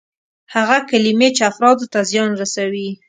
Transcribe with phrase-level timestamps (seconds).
[0.53, 2.89] هغه کلمې چې افرادو ته زیان رسوي.